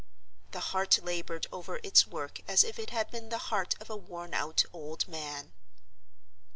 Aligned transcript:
The 0.51 0.59
heart 0.71 0.97
labored 1.03 1.45
over 1.51 1.79
its 1.83 2.07
work 2.07 2.41
as 2.47 2.63
if 2.63 2.79
it 2.79 2.89
had 2.89 3.11
been 3.11 3.29
the 3.29 3.37
heart 3.51 3.75
of 3.79 3.87
a 3.87 3.95
worn 3.95 4.33
out 4.33 4.63
old 4.73 5.07
man. 5.07 5.53